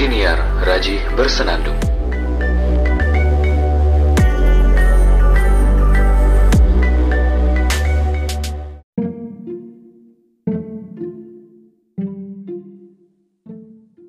Siniar 0.00 0.40
Raji 0.64 0.96
Bersenandung. 1.12 1.76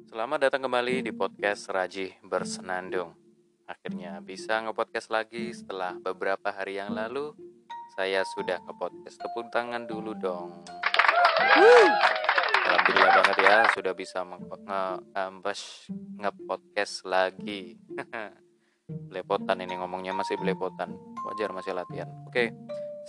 Selamat 0.08 0.40
datang 0.40 0.64
kembali 0.64 1.04
di 1.04 1.12
podcast 1.12 1.68
Raji 1.68 2.24
Bersenandung. 2.24 3.12
Akhirnya 3.68 4.24
bisa 4.24 4.64
nge-podcast 4.64 5.12
lagi 5.12 5.52
setelah 5.52 6.00
beberapa 6.00 6.56
hari 6.56 6.80
yang 6.80 6.96
lalu 6.96 7.36
saya 8.00 8.24
sudah 8.32 8.64
nge-podcast. 8.64 9.20
Tepuk 9.20 9.52
tangan 9.52 9.84
dulu 9.84 10.16
dong. 10.16 10.56
Alhamdulillah 12.72 13.12
banget 13.20 13.38
ya 13.44 13.58
sudah 13.76 13.94
bisa 13.94 14.20
nge-podcast 16.24 17.04
lagi. 17.04 17.76
belepotan 19.12 19.60
ini 19.64 19.76
ngomongnya 19.80 20.16
masih 20.16 20.40
belepotan. 20.40 20.96
Wajar 21.28 21.52
masih 21.52 21.76
latihan. 21.76 22.08
Oke. 22.28 22.56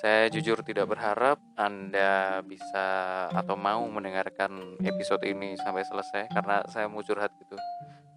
Saya 0.01 0.27
jujur 0.33 0.65
tidak 0.65 0.89
berharap 0.89 1.37
Anda 1.55 2.41
bisa 2.43 3.29
atau 3.29 3.55
mau 3.61 3.85
mendengarkan 3.87 4.81
episode 4.83 5.23
ini 5.29 5.55
sampai 5.61 5.85
selesai 5.85 6.33
karena 6.33 6.65
saya 6.67 6.89
mau 6.89 7.05
curhat 7.05 7.31
gitu. 7.39 7.55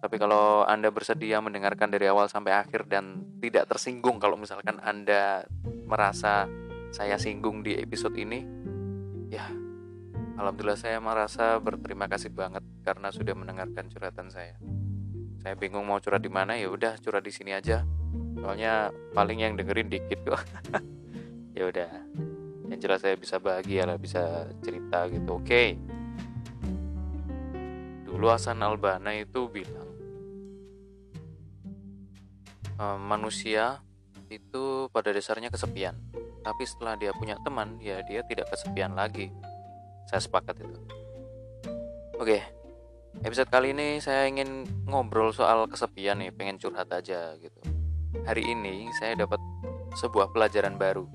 Tapi 0.00 0.16
kalau 0.16 0.64
Anda 0.64 0.88
bersedia 0.88 1.38
mendengarkan 1.44 1.92
dari 1.92 2.08
awal 2.08 2.32
sampai 2.32 2.56
akhir 2.56 2.88
dan 2.88 3.38
tidak 3.44 3.68
tersinggung 3.68 4.16
kalau 4.16 4.40
misalkan 4.40 4.80
Anda 4.80 5.44
merasa 5.84 6.48
saya 6.96 7.20
singgung 7.20 7.60
di 7.60 7.76
episode 7.76 8.16
ini, 8.16 8.40
ya 9.28 9.44
Alhamdulillah 10.36 10.76
saya 10.76 11.00
merasa 11.00 11.56
berterima 11.58 12.06
kasih 12.06 12.28
banget 12.28 12.60
karena 12.84 13.08
sudah 13.08 13.32
mendengarkan 13.32 13.88
curhatan 13.88 14.28
saya. 14.28 14.56
Saya 15.40 15.56
bingung 15.56 15.88
mau 15.88 15.96
curhat 15.98 16.20
di 16.20 16.32
mana 16.32 16.60
ya 16.60 16.68
udah 16.68 17.00
curhat 17.00 17.24
di 17.24 17.32
sini 17.32 17.56
aja. 17.56 17.82
Soalnya 18.36 18.92
paling 19.16 19.40
yang 19.40 19.56
dengerin 19.56 19.88
dikit 19.88 20.20
kok. 20.28 20.44
ya 21.56 21.72
udah 21.72 21.88
yang 22.68 22.80
jelas 22.82 23.00
saya 23.00 23.16
bisa 23.16 23.40
bahagia 23.40 23.88
lah 23.88 23.96
bisa 23.96 24.50
cerita 24.60 25.08
gitu 25.08 25.40
oke 25.40 25.46
okay. 25.46 25.80
dulu 28.04 28.28
Hasan 28.28 28.60
Albana 28.60 29.16
itu 29.16 29.48
bilang 29.48 29.88
e, 32.76 32.84
manusia 33.00 33.80
itu 34.28 34.90
pada 34.90 35.14
dasarnya 35.14 35.48
kesepian 35.48 35.96
tapi 36.42 36.62
setelah 36.68 36.98
dia 36.98 37.14
punya 37.16 37.38
teman 37.40 37.80
ya 37.80 38.02
dia 38.04 38.20
tidak 38.26 38.50
kesepian 38.50 38.92
lagi 38.92 39.32
saya 40.06 40.20
sepakat 40.22 40.62
itu 40.62 40.80
oke 42.18 42.38
episode 43.26 43.50
kali 43.50 43.74
ini 43.74 43.98
saya 43.98 44.26
ingin 44.30 44.64
ngobrol 44.86 45.34
soal 45.34 45.66
kesepian 45.68 46.22
nih 46.22 46.32
pengen 46.32 46.58
curhat 46.58 46.88
aja 46.90 47.34
gitu 47.38 47.60
hari 48.24 48.46
ini 48.46 48.88
saya 48.96 49.18
dapat 49.18 49.38
sebuah 49.98 50.30
pelajaran 50.32 50.78
baru 50.78 51.06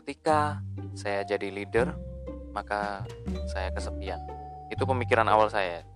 ketika 0.00 0.58
saya 0.98 1.22
jadi 1.22 1.54
leader, 1.54 1.94
maka 2.50 3.06
saya 3.46 3.70
kesepian. 3.70 4.18
Itu 4.66 4.82
pemikiran 4.82 5.28
awal 5.30 5.46
saya. 5.54 5.86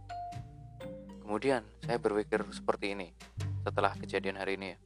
Kemudian 1.19 1.67
saya 1.83 1.99
berpikir 1.99 2.47
seperti 2.55 2.95
ini 2.95 3.11
setelah 3.67 3.91
kejadian 3.99 4.39
hari 4.39 4.55
ini. 4.55 4.79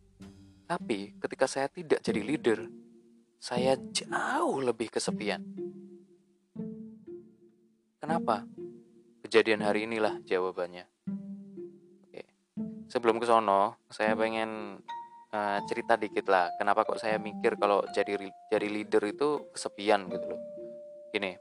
Tapi 0.65 1.13
ketika 1.21 1.45
saya 1.45 1.69
tidak 1.69 2.01
jadi 2.01 2.25
leader, 2.25 2.65
saya 3.39 3.79
jauh 3.95 4.59
lebih 4.61 4.91
kesepian. 4.93 5.43
Kenapa? 7.99 8.47
Kejadian 9.23 9.63
hari 9.63 9.87
inilah 9.87 10.23
jawabannya. 10.27 10.87
Oke. 12.07 12.23
Sebelum 12.91 13.19
ke 13.23 13.27
sono, 13.27 13.83
saya 13.91 14.15
pengen 14.15 14.83
uh, 15.33 15.59
cerita 15.69 15.97
dikit 15.97 16.29
lah 16.29 16.53
kenapa 16.57 16.85
kok 16.85 17.01
saya 17.01 17.21
mikir 17.21 17.61
kalau 17.61 17.85
jadi 17.93 18.17
jadi 18.49 18.69
leader 18.69 19.03
itu 19.09 19.53
kesepian 19.53 20.09
gitu 20.09 20.27
loh 20.29 20.41
gini 21.13 21.37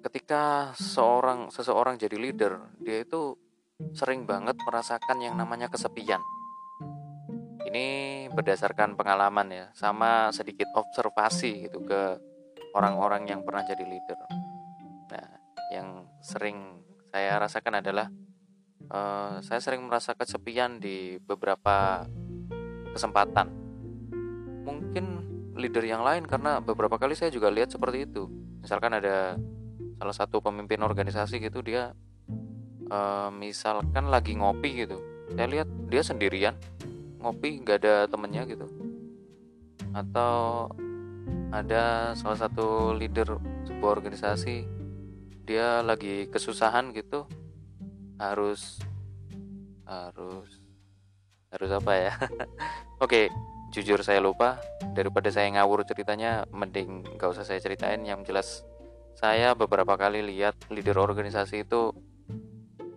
ketika 0.00 0.72
seorang 0.76 1.52
seseorang 1.52 2.00
jadi 2.00 2.16
leader 2.16 2.52
dia 2.80 3.04
itu 3.04 3.36
sering 3.96 4.24
banget 4.28 4.56
merasakan 4.64 5.20
yang 5.20 5.36
namanya 5.36 5.68
kesepian 5.68 6.20
ini 7.70 8.26
berdasarkan 8.34 8.98
pengalaman 8.98 9.48
ya 9.50 9.66
sama 9.72 10.34
sedikit 10.34 10.66
observasi 10.74 11.70
gitu 11.70 11.86
ke 11.86 12.18
orang-orang 12.74 13.30
yang 13.30 13.40
pernah 13.46 13.62
jadi 13.62 13.86
leader 13.86 14.18
nah 15.10 15.28
yang 15.70 16.06
sering 16.20 16.82
saya 17.10 17.42
rasakan 17.42 17.82
adalah 17.82 18.06
uh, 18.90 19.42
saya 19.42 19.60
sering 19.62 19.86
merasa 19.86 20.14
kesepian 20.14 20.78
di 20.82 21.18
beberapa 21.22 22.06
kesempatan. 22.94 23.50
Mungkin 24.66 25.04
leader 25.58 25.84
yang 25.86 26.02
lain 26.02 26.26
karena 26.26 26.62
beberapa 26.62 26.98
kali 26.98 27.18
saya 27.18 27.30
juga 27.34 27.48
lihat 27.50 27.74
seperti 27.74 28.06
itu. 28.06 28.30
Misalkan 28.62 28.94
ada 28.94 29.38
salah 30.00 30.16
satu 30.16 30.40
pemimpin 30.40 30.80
organisasi 30.80 31.42
gitu 31.42 31.60
dia 31.60 31.92
uh, 32.88 33.30
misalkan 33.34 34.10
lagi 34.10 34.38
ngopi 34.38 34.86
gitu. 34.86 34.98
Saya 35.34 35.46
lihat 35.46 35.68
dia 35.86 36.02
sendirian 36.02 36.54
ngopi 37.20 37.60
nggak 37.62 37.78
ada 37.84 37.94
temennya 38.08 38.42
gitu. 38.48 38.66
Atau 39.92 40.68
ada 41.50 42.14
salah 42.16 42.38
satu 42.38 42.94
leader 42.94 43.38
sebuah 43.66 44.00
organisasi 44.00 44.66
dia 45.44 45.82
lagi 45.82 46.30
kesusahan 46.30 46.94
gitu 46.94 47.26
harus 48.22 48.78
harus 49.84 50.48
harus 51.50 51.70
apa 51.74 51.92
ya? 51.98 52.12
Oke 53.04 53.28
jujur 53.70 54.02
saya 54.02 54.18
lupa. 54.22 54.58
Daripada 54.94 55.30
saya 55.30 55.46
ngawur 55.54 55.86
ceritanya 55.86 56.44
mending 56.50 57.06
gak 57.18 57.34
usah 57.34 57.46
saya 57.46 57.58
ceritain. 57.62 58.02
Yang 58.02 58.20
jelas 58.30 58.48
saya 59.18 59.54
beberapa 59.58 59.98
kali 59.98 60.22
lihat 60.22 60.54
leader 60.70 60.98
organisasi 60.98 61.66
itu 61.66 61.90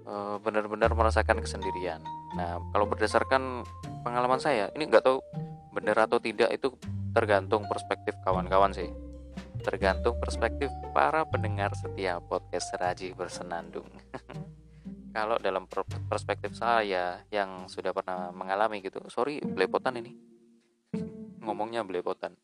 uh, 0.05 0.37
benar-benar 0.41 0.93
merasakan 0.93 1.41
kesendirian. 1.41 2.01
Nah 2.37 2.61
kalau 2.73 2.85
berdasarkan 2.85 3.65
pengalaman 4.03 4.37
saya 4.37 4.67
ini 4.75 4.91
nggak 4.91 5.07
tahu 5.07 5.23
benar 5.71 6.05
atau 6.05 6.19
tidak 6.19 6.51
itu 6.51 6.69
tergantung 7.15 7.63
perspektif 7.65 8.13
kawan-kawan 8.21 8.75
sih. 8.75 8.91
Tergantung 9.63 10.19
perspektif 10.19 10.67
para 10.91 11.23
pendengar 11.23 11.71
setiap 11.73 12.19
podcast 12.27 12.75
Raji 12.75 13.15
Bersenandung. 13.15 13.87
Kalau 15.15 15.37
dalam 15.39 15.69
perspektif 16.09 16.57
saya 16.57 17.21
yang 17.31 17.69
sudah 17.71 17.93
pernah 17.93 18.33
mengalami 18.33 18.83
gitu 18.83 18.99
sorry 19.07 19.39
belepotan 19.39 20.03
ini. 20.03 20.11
Ngomongnya 21.45 21.87
belepotan. 21.87 22.35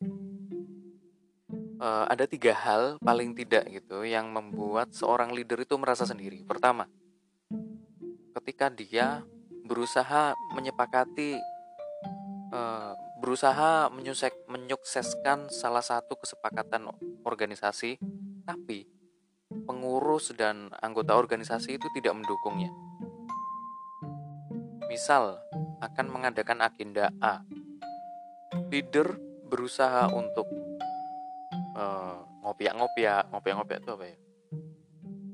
Uh, 1.80 2.04
ada 2.12 2.28
tiga 2.28 2.52
hal 2.52 3.00
paling 3.00 3.32
tidak 3.32 3.64
gitu 3.72 4.04
yang 4.04 4.28
membuat 4.32 4.92
seorang 4.92 5.32
leader 5.32 5.60
itu 5.60 5.76
merasa 5.76 6.04
sendiri. 6.08 6.44
Pertama 6.44 6.88
ketika 8.40 8.70
dia 8.70 9.26
berusaha 9.70 10.34
menyepakati 10.54 11.38
uh, 12.50 12.92
berusaha 13.18 13.90
menyusek, 13.90 14.34
menyukseskan 14.50 15.50
salah 15.50 15.82
satu 15.82 16.18
kesepakatan 16.18 16.90
organisasi 17.22 17.98
tapi 18.44 18.86
pengurus 19.66 20.30
dan 20.34 20.70
anggota 20.78 21.18
organisasi 21.18 21.78
itu 21.78 21.86
tidak 21.94 22.14
mendukungnya. 22.14 22.70
Misal, 24.90 25.38
akan 25.80 26.06
mengadakan 26.10 26.66
agenda 26.66 27.14
A. 27.22 27.42
Leader 28.70 29.14
berusaha 29.46 30.10
untuk 30.10 30.46
uh, 31.78 32.18
ngopiak-ngopiak, 32.42 33.30
ngopiak-ngopiak 33.30 33.80
itu 33.82 33.90
apa 33.94 34.04
ya? 34.06 34.16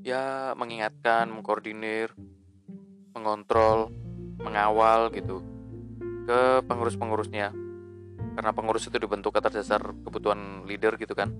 Ya, 0.07 0.25
mengingatkan, 0.55 1.27
mengkoordinir, 1.33 2.13
mengontrol, 3.17 3.89
mengawal 4.39 5.09
gitu 5.11 5.56
ke 6.27 6.39
pengurus-pengurusnya. 6.67 7.55
Karena 8.35 8.51
pengurus 8.51 8.91
itu 8.91 8.99
dibentuk 8.99 9.31
atas 9.39 9.63
dasar 9.63 9.79
kebutuhan 9.79 10.67
leader 10.67 10.99
gitu 10.99 11.15
kan. 11.15 11.31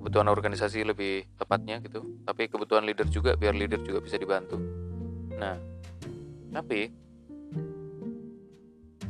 Kebutuhan 0.00 0.32
organisasi 0.32 0.88
lebih 0.88 1.28
tepatnya 1.36 1.84
gitu. 1.84 2.24
Tapi 2.24 2.48
kebutuhan 2.48 2.88
leader 2.88 3.04
juga 3.12 3.36
biar 3.36 3.52
leader 3.52 3.84
juga 3.84 4.00
bisa 4.00 4.16
dibantu. 4.16 4.56
Nah 5.36 5.60
tapi 6.50 6.90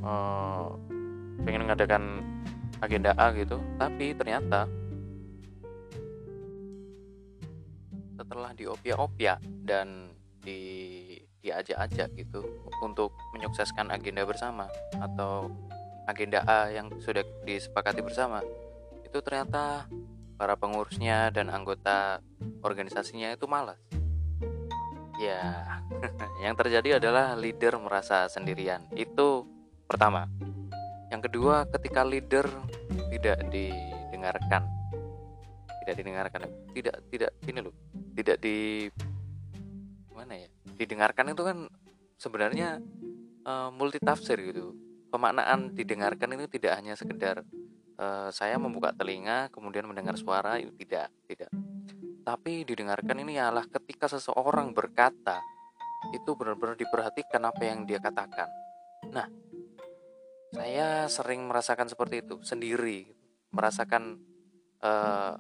uh, 0.05 0.69
pengen 1.41 1.65
mengadakan 1.65 2.03
agenda 2.81 3.17
A 3.17 3.33
gitu 3.33 3.61
tapi 3.81 4.13
ternyata 4.17 4.69
setelah 8.21 8.53
diopia-opia 8.53 9.41
dan 9.65 10.13
di 10.45 11.10
diajak-ajak 11.41 12.09
gitu 12.17 12.45
untuk 12.85 13.17
menyukseskan 13.33 13.89
agenda 13.89 14.25
bersama 14.29 14.69
atau 15.01 15.49
agenda 16.05 16.45
A 16.45 16.69
yang 16.69 16.93
sudah 17.01 17.25
disepakati 17.45 18.05
bersama 18.05 18.45
itu 19.05 19.19
ternyata 19.25 19.89
para 20.37 20.55
pengurusnya 20.57 21.29
dan 21.35 21.53
anggota 21.53 22.23
organisasinya 22.65 23.35
itu 23.35 23.45
malas. 23.51 23.81
ya 25.21 25.69
yang 26.45 26.57
terjadi 26.57 26.97
adalah 26.97 27.37
leader 27.37 27.77
merasa 27.77 28.25
sendirian. 28.25 28.81
Itu 28.97 29.45
pertama. 29.85 30.25
Yang 31.13 31.29
kedua 31.29 31.69
ketika 31.69 32.01
leader 32.07 32.49
tidak 33.13 33.45
didengarkan 33.53 34.65
tidak 35.83 35.97
didengarkan 36.07 36.41
tidak 36.71 36.97
tidak 37.11 37.31
ini 37.51 37.59
loh 37.67 37.75
tidak 38.15 38.37
di 38.39 38.87
mana 40.15 40.39
ya 40.39 40.49
didengarkan 40.81 41.37
itu 41.37 41.43
kan 41.45 41.69
sebenarnya 42.17 42.81
uh, 43.45 43.69
multitafsir 43.69 44.41
gitu. 44.41 44.73
Pemaknaan 45.13 45.77
didengarkan 45.77 46.39
itu 46.39 46.47
tidak 46.57 46.81
hanya 46.81 46.97
sekedar 46.97 47.45
uh, 48.01 48.33
saya 48.33 48.57
membuka 48.57 48.97
telinga 48.97 49.53
kemudian 49.53 49.85
mendengar 49.85 50.17
suara 50.17 50.57
itu 50.57 50.73
tidak 50.81 51.13
tidak. 51.29 51.51
Tapi 52.25 52.65
didengarkan 52.65 53.21
ini 53.21 53.37
adalah 53.37 53.69
ketika 53.69 54.09
seseorang 54.09 54.73
berkata 54.73 55.43
itu 56.17 56.33
benar-benar 56.33 56.81
diperhatikan 56.81 57.43
apa 57.45 57.63
yang 57.67 57.85
dia 57.85 58.01
katakan. 58.01 58.49
Nah 59.13 59.29
saya 60.51 61.07
sering 61.13 61.45
merasakan 61.45 61.91
seperti 61.91 62.25
itu 62.25 62.41
sendiri. 62.41 63.11
Merasakan 63.51 64.23
uh, 64.81 65.35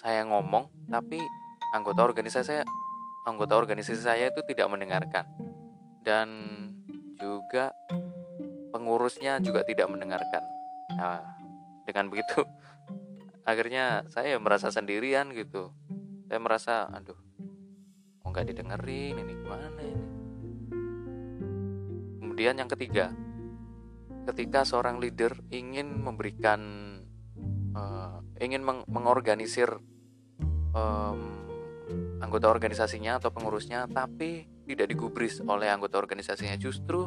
saya 0.00 0.24
ngomong 0.24 0.72
tapi 0.88 1.20
anggota 1.76 2.00
organisasi 2.00 2.46
saya 2.48 2.64
anggota 3.26 3.58
organisasi 3.58 4.06
saya 4.06 4.30
itu 4.30 4.40
tidak 4.46 4.70
mendengarkan 4.70 5.26
dan 6.06 6.30
juga 7.18 7.74
pengurusnya 8.70 9.42
juga 9.42 9.66
tidak 9.66 9.90
mendengarkan. 9.90 10.42
Nah, 10.94 11.26
dengan 11.82 12.06
begitu 12.06 12.46
akhirnya 13.50 14.06
saya 14.14 14.38
merasa 14.38 14.70
sendirian 14.70 15.34
gitu. 15.34 15.74
Saya 16.30 16.38
merasa 16.38 16.86
aduh, 16.90 17.18
mau 18.22 18.30
nggak 18.30 18.46
didengerin 18.54 19.14
ini 19.18 19.32
gimana 19.42 19.80
ini. 19.82 20.06
Kemudian 22.22 22.54
yang 22.62 22.70
ketiga, 22.70 23.10
ketika 24.30 24.62
seorang 24.62 25.02
leader 25.02 25.34
ingin 25.50 26.02
memberikan 26.02 26.60
uh, 27.74 28.18
ingin 28.42 28.62
meng 28.66 28.82
mengorganisir 28.90 29.78
um, 30.74 31.45
anggota 32.20 32.48
organisasinya 32.48 33.20
atau 33.20 33.30
pengurusnya, 33.32 33.88
tapi 33.90 34.46
tidak 34.66 34.90
digubris 34.90 35.40
oleh 35.44 35.68
anggota 35.70 36.00
organisasinya. 36.00 36.56
Justru 36.58 37.06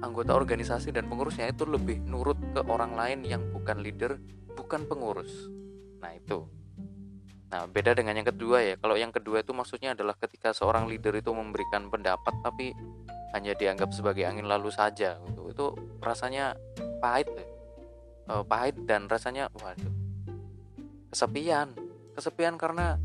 anggota 0.00 0.36
organisasi 0.36 0.92
dan 0.92 1.08
pengurusnya 1.08 1.50
itu 1.50 1.64
lebih 1.64 2.02
nurut 2.04 2.36
ke 2.52 2.60
orang 2.66 2.94
lain 2.94 3.24
yang 3.24 3.42
bukan 3.50 3.80
leader, 3.80 4.20
bukan 4.54 4.84
pengurus. 4.84 5.30
Nah, 6.00 6.12
itu. 6.14 6.44
Nah, 7.54 7.70
beda 7.70 7.94
dengan 7.94 8.18
yang 8.18 8.28
kedua 8.28 8.62
ya. 8.66 8.74
Kalau 8.76 8.98
yang 8.98 9.14
kedua 9.14 9.46
itu 9.46 9.54
maksudnya 9.54 9.94
adalah 9.94 10.18
ketika 10.18 10.50
seorang 10.50 10.90
leader 10.90 11.14
itu 11.14 11.30
memberikan 11.30 11.86
pendapat 11.86 12.34
tapi 12.42 12.74
hanya 13.34 13.54
dianggap 13.54 13.94
sebagai 13.94 14.26
angin 14.26 14.50
lalu 14.50 14.74
saja 14.74 15.22
gitu. 15.30 15.42
Itu 15.50 15.66
rasanya 16.02 16.58
pahit 16.98 17.30
ya. 17.30 17.46
Uh, 18.24 18.40
pahit 18.40 18.72
dan 18.88 19.04
rasanya 19.04 19.52
waduh 19.52 19.92
kesepian 21.14 21.70
kesepian 22.18 22.58
karena 22.58 22.98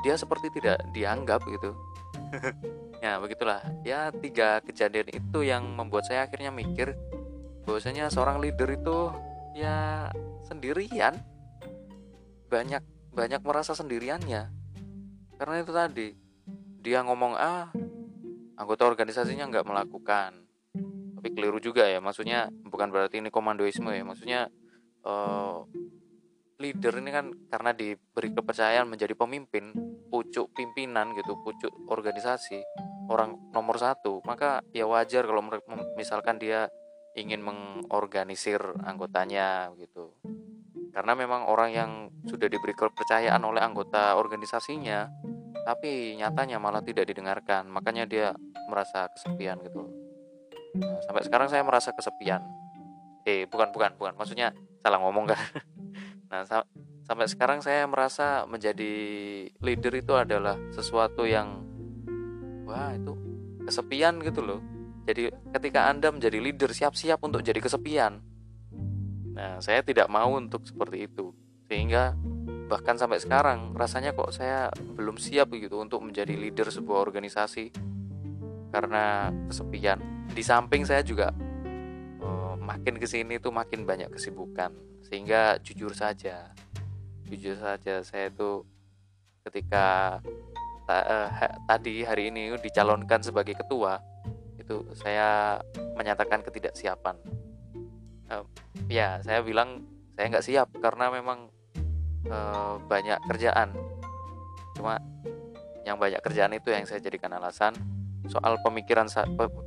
dia 0.00 0.14
seperti 0.16 0.48
tidak 0.52 0.80
dianggap 0.92 1.44
gitu. 1.48 1.72
Ya 3.00 3.16
begitulah. 3.16 3.64
Ya 3.80 4.12
tiga 4.12 4.60
kejadian 4.60 5.08
itu 5.08 5.40
yang 5.40 5.64
membuat 5.72 6.04
saya 6.04 6.28
akhirnya 6.28 6.52
mikir 6.52 6.92
bahwasanya 7.64 8.12
seorang 8.12 8.44
leader 8.44 8.68
itu 8.68 9.08
ya 9.56 10.12
sendirian. 10.44 11.16
Banyak 12.52 12.84
banyak 13.16 13.40
merasa 13.40 13.72
sendiriannya. 13.72 14.52
Karena 15.40 15.54
itu 15.64 15.72
tadi 15.72 16.12
dia 16.84 17.00
ngomong 17.00 17.40
ah 17.40 17.72
anggota 18.60 18.84
organisasinya 18.84 19.48
nggak 19.48 19.64
melakukan. 19.64 20.44
Tapi 21.16 21.28
keliru 21.32 21.56
juga 21.56 21.88
ya 21.88 22.04
maksudnya 22.04 22.52
bukan 22.68 22.92
berarti 22.92 23.24
ini 23.24 23.32
komandoisme 23.32 23.96
ya 23.96 24.04
maksudnya 24.04 24.40
uh, 25.08 25.64
leader 26.60 27.00
ini 27.00 27.10
kan 27.10 27.32
karena 27.48 27.72
diberi 27.72 28.30
kepercayaan 28.36 28.86
menjadi 28.86 29.16
pemimpin 29.16 29.72
pucuk 30.12 30.52
pimpinan 30.52 31.16
gitu 31.16 31.40
pucuk 31.40 31.72
organisasi 31.88 32.60
orang 33.08 33.34
nomor 33.50 33.80
satu. 33.80 34.20
Maka 34.22 34.60
ya 34.76 34.84
wajar 34.84 35.24
kalau 35.24 35.42
misalkan 35.96 36.36
dia 36.36 36.68
ingin 37.16 37.40
mengorganisir 37.42 38.60
anggotanya 38.84 39.72
gitu. 39.80 40.14
Karena 40.92 41.16
memang 41.16 41.48
orang 41.48 41.70
yang 41.72 41.90
sudah 42.28 42.46
diberi 42.46 42.76
kepercayaan 42.76 43.40
oleh 43.42 43.62
anggota 43.62 44.14
organisasinya 44.18 45.08
tapi 45.60 46.16
nyatanya 46.20 46.60
malah 46.60 46.84
tidak 46.84 47.08
didengarkan. 47.08 47.66
Makanya 47.72 48.04
dia 48.04 48.36
merasa 48.68 49.08
kesepian 49.16 49.58
gitu. 49.64 49.88
Nah, 50.78 51.02
sampai 51.02 51.24
sekarang 51.26 51.48
saya 51.50 51.64
merasa 51.66 51.90
kesepian. 51.90 52.44
Eh 53.26 53.48
bukan 53.48 53.72
bukan 53.74 53.96
bukan. 53.98 54.12
Maksudnya 54.14 54.54
salah 54.80 54.98
ngomong 55.02 55.28
kan 55.28 55.40
Nah, 56.30 56.46
sa 56.46 56.62
sampai 57.02 57.26
sekarang 57.26 57.58
saya 57.58 57.90
merasa 57.90 58.46
menjadi 58.46 58.94
leader 59.58 59.92
itu 59.98 60.14
adalah 60.14 60.54
sesuatu 60.70 61.26
yang 61.26 61.66
wah, 62.62 62.94
itu 62.94 63.18
kesepian 63.66 64.22
gitu 64.22 64.46
loh. 64.46 64.62
Jadi 65.10 65.34
ketika 65.50 65.90
Anda 65.90 66.14
menjadi 66.14 66.38
leader 66.38 66.70
siap-siap 66.70 67.18
untuk 67.26 67.42
jadi 67.42 67.58
kesepian. 67.58 68.22
Nah, 69.34 69.58
saya 69.58 69.82
tidak 69.82 70.06
mau 70.06 70.38
untuk 70.38 70.62
seperti 70.62 71.10
itu. 71.10 71.34
Sehingga 71.66 72.14
bahkan 72.70 72.94
sampai 72.94 73.18
sekarang 73.18 73.74
rasanya 73.74 74.14
kok 74.14 74.30
saya 74.30 74.70
belum 74.70 75.18
siap 75.18 75.50
gitu 75.58 75.82
untuk 75.82 75.98
menjadi 76.06 76.38
leader 76.38 76.70
sebuah 76.70 77.10
organisasi 77.10 77.74
karena 78.70 79.34
kesepian. 79.50 79.98
Di 80.30 80.46
samping 80.46 80.86
saya 80.86 81.02
juga 81.02 81.34
uh, 82.22 82.54
makin 82.54 83.02
ke 83.02 83.06
sini 83.10 83.42
tuh 83.42 83.50
makin 83.50 83.82
banyak 83.82 84.14
kesibukan 84.14 84.89
sehingga 85.10 85.58
jujur 85.66 85.90
saja. 85.90 86.54
Jujur 87.26 87.58
saja 87.58 88.06
saya 88.06 88.30
itu 88.30 88.62
ketika 89.42 90.18
ta, 90.86 90.96
ha, 91.26 91.46
tadi 91.66 92.06
hari 92.06 92.30
ini 92.30 92.54
dicalonkan 92.62 93.18
sebagai 93.18 93.58
ketua 93.58 93.98
itu 94.54 94.86
saya 94.94 95.58
menyatakan 95.98 96.46
ketidaksiapan. 96.46 97.18
Uh, 98.30 98.46
ya 98.86 99.18
saya 99.26 99.42
bilang 99.42 99.82
saya 100.14 100.30
nggak 100.30 100.46
siap 100.46 100.68
karena 100.78 101.10
memang 101.10 101.50
uh, 102.30 102.78
banyak 102.86 103.18
kerjaan. 103.26 103.74
Cuma 104.78 105.02
yang 105.82 105.98
banyak 105.98 106.22
kerjaan 106.22 106.54
itu 106.54 106.70
yang 106.70 106.86
saya 106.86 107.02
jadikan 107.02 107.34
alasan 107.34 107.74
soal 108.30 108.62
pemikiran 108.62 109.10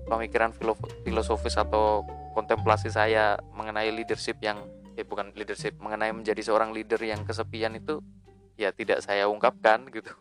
pemikiran 0.08 0.56
filosofis 1.04 1.60
atau 1.60 2.08
kontemplasi 2.32 2.88
saya 2.88 3.36
mengenai 3.52 3.92
leadership 3.92 4.40
yang 4.40 4.64
eh 4.94 5.06
bukan 5.06 5.34
leadership 5.34 5.78
mengenai 5.82 6.14
menjadi 6.14 6.42
seorang 6.46 6.70
leader 6.70 7.02
yang 7.02 7.26
kesepian 7.26 7.74
itu 7.74 7.98
ya 8.54 8.70
tidak 8.70 9.02
saya 9.02 9.26
ungkapkan 9.26 9.90
gitu. 9.96 10.14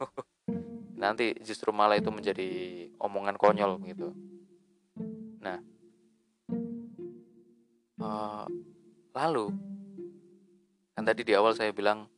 Nanti 0.97 1.35
justru 1.43 1.75
malah 1.75 1.99
itu 1.99 2.09
menjadi 2.09 2.49
omongan 2.97 3.37
konyol 3.37 3.77
gitu. 3.85 4.15
Nah 5.43 5.59
uh, 8.01 8.45
lalu 9.13 9.53
kan 10.97 11.05
tadi 11.05 11.25
di 11.25 11.33
awal 11.37 11.53
saya 11.57 11.73
bilang 11.73 12.09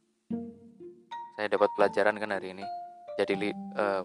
saya 1.34 1.50
dapat 1.50 1.70
pelajaran 1.74 2.18
kan 2.18 2.30
hari 2.30 2.54
ini 2.54 2.66
jadi 3.18 3.54
uh, 3.78 4.02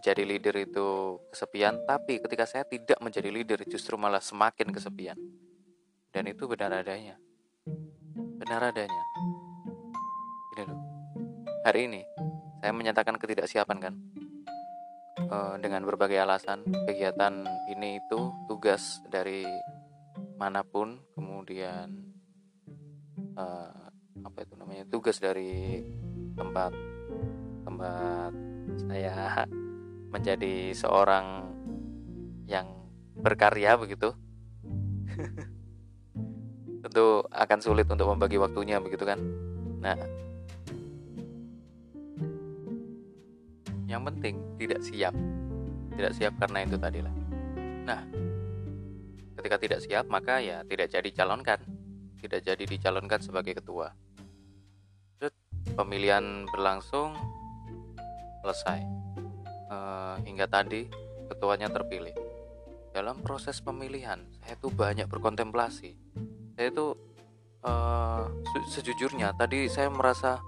jadi 0.00 0.22
leader 0.24 0.54
itu 0.62 1.18
kesepian 1.34 1.82
tapi 1.84 2.22
ketika 2.22 2.46
saya 2.46 2.64
tidak 2.64 2.98
menjadi 3.02 3.28
leader 3.28 3.58
justru 3.66 3.98
malah 3.98 4.22
semakin 4.22 4.70
kesepian. 4.70 5.18
Dan 6.10 6.26
itu 6.26 6.50
benar 6.50 6.74
adanya 6.74 7.14
benar 8.40 8.72
adanya. 8.72 9.04
Ini 10.56 10.62
loh. 10.64 10.80
Hari 11.60 11.80
ini 11.92 12.00
saya 12.64 12.72
menyatakan 12.72 13.20
ketidaksiapan 13.20 13.78
kan. 13.78 13.94
E, 15.20 15.36
dengan 15.60 15.84
berbagai 15.84 16.16
alasan 16.16 16.64
kegiatan 16.88 17.44
ini 17.68 18.00
itu 18.00 18.32
tugas 18.48 19.04
dari 19.12 19.44
mana 20.40 20.64
pun 20.64 20.96
kemudian 21.12 22.16
e, 23.36 23.44
apa 24.24 24.38
itu 24.40 24.56
namanya 24.56 24.88
tugas 24.88 25.20
dari 25.20 25.84
tempat 26.32 26.72
tempat 27.68 28.32
saya 28.88 29.44
menjadi 30.16 30.72
seorang 30.72 31.52
yang 32.48 32.88
berkarya 33.20 33.76
begitu 33.76 34.16
tentu 36.90 37.22
akan 37.30 37.58
sulit 37.62 37.86
untuk 37.86 38.10
membagi 38.10 38.34
waktunya 38.34 38.82
begitu 38.82 39.06
kan? 39.06 39.22
Nah 39.78 39.94
yang 43.86 44.02
penting 44.02 44.42
tidak 44.58 44.82
siap. 44.82 45.14
Tidak 45.94 46.12
siap 46.18 46.34
karena 46.42 46.66
itu 46.66 46.74
tadi 46.74 46.98
lah. 46.98 47.14
Nah 47.86 48.02
ketika 49.38 49.56
tidak 49.62 49.80
siap 49.86 50.10
maka 50.10 50.42
ya 50.42 50.66
tidak 50.66 50.90
jadi 50.90 51.08
calonkan. 51.14 51.62
Tidak 52.18 52.42
jadi 52.42 52.64
dicalonkan 52.66 53.22
sebagai 53.22 53.62
ketua. 53.62 53.94
Terus 55.22 55.32
pemilihan 55.78 56.50
berlangsung 56.50 57.14
selesai. 58.42 58.82
Uh, 59.70 60.18
hingga 60.26 60.50
tadi 60.50 60.90
ketuanya 61.30 61.70
terpilih. 61.70 62.12
Dalam 62.90 63.22
proses 63.22 63.62
pemilihan, 63.62 64.18
saya 64.42 64.58
tuh 64.58 64.74
banyak 64.74 65.06
berkontemplasi. 65.06 66.09
Saya 66.60 66.76
tuh 66.76 66.92
uh, 67.64 68.28
sejujurnya 68.68 69.32
tadi 69.32 69.64
saya 69.72 69.88
merasa 69.88 70.44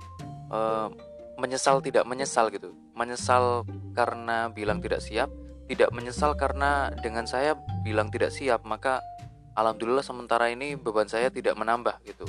uh, 0.52 0.92
menyesal 1.40 1.80
tidak 1.80 2.04
menyesal 2.04 2.52
gitu. 2.52 2.76
Menyesal 2.92 3.64
karena 3.96 4.52
bilang 4.52 4.84
tidak 4.84 5.00
siap, 5.00 5.32
tidak 5.72 5.88
menyesal 5.88 6.36
karena 6.36 6.92
dengan 7.00 7.24
saya 7.24 7.56
bilang 7.80 8.12
tidak 8.12 8.28
siap, 8.28 8.60
maka 8.68 9.00
alhamdulillah 9.56 10.04
sementara 10.04 10.52
ini 10.52 10.76
beban 10.76 11.08
saya 11.08 11.32
tidak 11.32 11.56
menambah 11.56 11.96
gitu. 12.04 12.28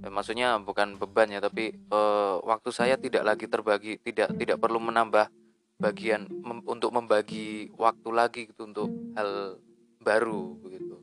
Eh, 0.00 0.08
maksudnya 0.08 0.56
bukan 0.56 0.96
beban 0.96 1.36
ya 1.36 1.44
tapi 1.44 1.68
uh, 1.92 2.40
waktu 2.48 2.72
saya 2.72 2.96
tidak 2.96 3.28
lagi 3.28 3.44
terbagi 3.44 4.00
tidak 4.00 4.32
tidak 4.40 4.56
perlu 4.56 4.80
menambah 4.80 5.28
bagian 5.76 6.32
mem 6.32 6.64
untuk 6.64 6.88
membagi 6.96 7.68
waktu 7.76 8.08
lagi 8.08 8.48
gitu 8.48 8.72
untuk 8.72 8.88
hal 9.20 9.60
baru 10.00 10.56
begitu 10.64 10.96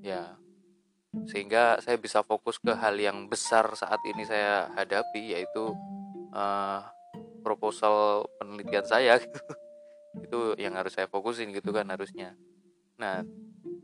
ya 0.00 0.34
sehingga 1.24 1.80
saya 1.80 1.96
bisa 1.96 2.20
fokus 2.20 2.60
ke 2.60 2.76
hal 2.76 3.00
yang 3.00 3.26
besar 3.32 3.72
saat 3.72 3.98
ini 4.04 4.28
saya 4.28 4.68
hadapi 4.76 5.32
yaitu 5.32 5.72
uh, 6.36 6.84
proposal 7.40 8.28
penelitian 8.36 8.84
saya. 8.84 9.16
Itu 10.24 10.52
yang 10.60 10.76
harus 10.76 10.92
saya 10.96 11.08
fokusin 11.08 11.52
gitu 11.56 11.72
kan 11.72 11.88
harusnya. 11.88 12.36
Nah 13.00 13.24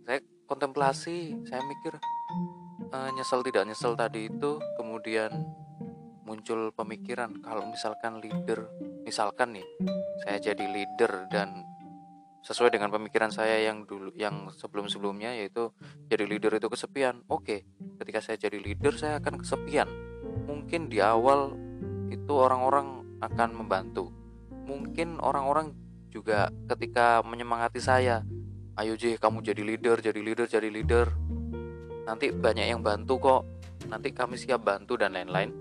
saya 0.04 0.20
kontemplasi 0.44 1.40
saya 1.48 1.64
mikir 1.64 1.96
uh, 2.92 3.08
nyesel 3.16 3.40
tidak 3.40 3.64
nyesel 3.64 3.96
tadi 3.96 4.28
itu 4.28 4.60
kemudian 4.76 5.32
muncul 6.26 6.72
pemikiran 6.76 7.40
kalau 7.40 7.68
misalkan 7.68 8.20
leader 8.20 8.68
misalkan 9.04 9.56
nih 9.58 9.66
saya 10.24 10.52
jadi 10.52 10.64
leader 10.64 11.28
dan 11.32 11.64
sesuai 12.42 12.74
dengan 12.74 12.90
pemikiran 12.90 13.30
saya 13.30 13.62
yang 13.70 13.86
dulu 13.86 14.10
yang 14.18 14.50
sebelum 14.50 14.90
sebelumnya 14.90 15.30
yaitu 15.30 15.70
jadi 16.10 16.26
leader 16.26 16.58
itu 16.58 16.66
kesepian. 16.66 17.22
Oke 17.30 17.62
ketika 18.02 18.18
saya 18.18 18.36
jadi 18.36 18.58
leader 18.58 18.98
saya 18.98 19.22
akan 19.22 19.38
kesepian. 19.38 19.86
Mungkin 20.50 20.90
di 20.90 20.98
awal 20.98 21.54
itu 22.10 22.34
orang-orang 22.34 23.06
akan 23.22 23.50
membantu. 23.54 24.10
Mungkin 24.66 25.22
orang-orang 25.22 25.70
juga 26.10 26.50
ketika 26.66 27.22
menyemangati 27.22 27.78
saya 27.78 28.26
ayo 28.76 28.98
J 28.98 29.16
kamu 29.22 29.40
jadi 29.46 29.62
leader 29.62 29.96
jadi 30.02 30.20
leader 30.20 30.46
jadi 30.50 30.66
leader. 30.66 31.06
Nanti 32.02 32.34
banyak 32.34 32.66
yang 32.66 32.82
bantu 32.82 33.22
kok. 33.22 33.42
Nanti 33.86 34.10
kami 34.10 34.34
siap 34.34 34.66
bantu 34.66 34.98
dan 34.98 35.14
lain-lain. 35.14 35.54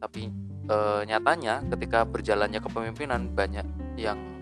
Tapi 0.00 0.32
e, 0.68 0.76
nyatanya 1.04 1.64
ketika 1.68 2.08
berjalannya 2.08 2.60
kepemimpinan 2.64 3.32
banyak 3.36 3.66
yang 4.00 4.35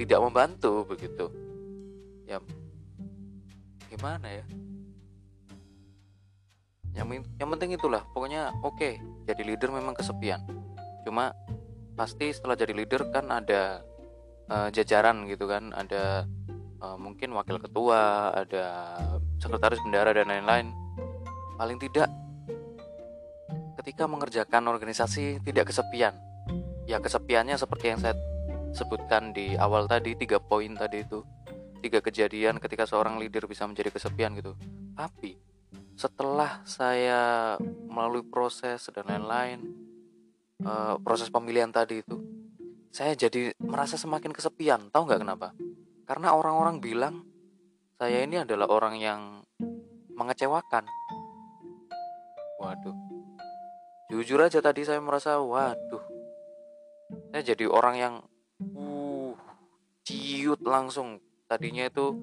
tidak 0.00 0.18
membantu 0.24 0.88
begitu 0.88 1.28
ya 2.24 2.40
gimana 3.92 4.28
ya 4.32 4.44
yang 6.96 7.06
yang 7.36 7.48
penting 7.52 7.76
itulah 7.76 8.00
pokoknya 8.16 8.48
oke 8.64 8.80
okay, 8.80 8.96
jadi 9.28 9.44
leader 9.44 9.68
memang 9.68 9.92
kesepian 9.92 10.40
cuma 11.04 11.36
pasti 11.92 12.32
setelah 12.32 12.56
jadi 12.56 12.72
leader 12.72 13.12
kan 13.12 13.28
ada 13.28 13.84
e, 14.48 14.56
jajaran 14.72 15.28
gitu 15.28 15.44
kan 15.44 15.68
ada 15.76 16.24
uh, 16.80 16.96
mungkin 16.96 17.36
wakil 17.36 17.60
ketua, 17.60 18.32
ada 18.34 18.64
sekretaris 19.38 19.80
bendara 19.84 20.10
dan 20.16 20.28
lain-lain. 20.28 20.72
Paling 21.60 21.78
tidak 21.78 22.08
ketika 23.80 24.08
mengerjakan 24.08 24.68
organisasi 24.68 25.44
tidak 25.44 25.72
kesepian. 25.72 26.16
Ya 26.88 26.98
kesepiannya 26.98 27.54
seperti 27.60 27.94
yang 27.94 28.00
saya 28.00 28.16
sebutkan 28.70 29.34
di 29.34 29.54
awal 29.58 29.90
tadi 29.90 30.14
tiga 30.14 30.38
poin 30.38 30.74
tadi 30.78 31.02
itu 31.02 31.22
tiga 31.80 32.04
kejadian 32.04 32.60
ketika 32.60 32.84
seorang 32.84 33.16
leader 33.16 33.48
bisa 33.48 33.64
menjadi 33.64 33.90
kesepian 33.90 34.36
gitu. 34.36 34.54
Tapi 34.94 35.36
setelah 35.96 36.64
saya 36.64 37.54
melalui 37.60 38.24
proses 38.24 38.88
dan 38.92 39.04
lain-lain 39.04 39.60
uh, 40.64 40.96
proses 41.00 41.28
pemilihan 41.28 41.68
tadi 41.68 42.00
itu 42.00 42.16
saya 42.90 43.12
jadi 43.14 43.52
merasa 43.60 44.00
semakin 44.00 44.32
kesepian 44.32 44.88
tahu 44.90 45.06
nggak 45.06 45.20
kenapa 45.22 45.52
karena 46.08 46.34
orang-orang 46.34 46.82
bilang 46.82 47.14
saya 48.00 48.24
ini 48.24 48.40
adalah 48.40 48.66
orang 48.72 48.96
yang 48.96 49.20
mengecewakan. 50.16 50.88
Waduh. 52.60 52.96
Jujur 54.08 54.40
aja 54.40 54.64
tadi 54.64 54.88
saya 54.88 55.04
merasa 55.04 55.36
waduh. 55.40 56.00
Saya 57.28 57.42
jadi 57.54 57.68
orang 57.68 57.94
yang 58.00 58.14
uh 58.76 59.32
ciut 60.04 60.60
langsung. 60.64 61.20
Tadinya 61.50 61.90
itu 61.90 62.14